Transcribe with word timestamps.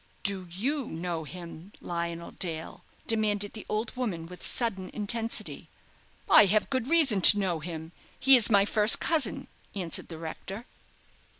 "Do 0.23 0.47
you 0.51 0.87
know 0.87 1.25
him, 1.25 1.73
Lionel 1.79 2.31
Dale?" 2.31 2.83
demanded 3.05 3.53
the 3.53 3.67
old 3.69 3.95
woman 3.95 4.25
with 4.25 4.43
sudden 4.43 4.89
intensity. 4.95 5.69
"I 6.27 6.45
have 6.45 6.71
good 6.71 6.87
reason 6.87 7.21
to 7.21 7.37
know 7.37 7.59
him 7.59 7.91
he 8.19 8.35
is 8.35 8.49
my 8.49 8.65
first 8.65 8.99
cousin," 8.99 9.47
answered 9.75 10.07
the 10.07 10.17
rector. 10.17 10.65